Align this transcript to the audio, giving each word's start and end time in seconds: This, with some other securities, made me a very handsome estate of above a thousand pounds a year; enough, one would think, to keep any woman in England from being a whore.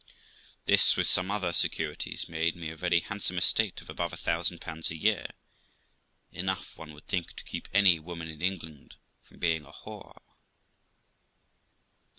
This, 0.65 0.97
with 0.97 1.05
some 1.05 1.29
other 1.29 1.53
securities, 1.53 2.27
made 2.27 2.55
me 2.55 2.71
a 2.71 2.75
very 2.75 3.01
handsome 3.01 3.37
estate 3.37 3.81
of 3.83 3.89
above 3.91 4.11
a 4.11 4.17
thousand 4.17 4.59
pounds 4.59 4.89
a 4.89 4.95
year; 4.95 5.27
enough, 6.31 6.75
one 6.75 6.95
would 6.95 7.05
think, 7.05 7.33
to 7.35 7.43
keep 7.43 7.67
any 7.71 7.99
woman 7.99 8.27
in 8.27 8.41
England 8.41 8.95
from 9.21 9.37
being 9.37 9.63
a 9.63 9.71
whore. 9.71 10.19